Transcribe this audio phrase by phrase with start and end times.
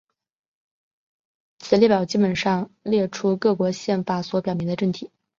[1.59, 5.11] 此列表基本上列出各国宪法所表明的政体。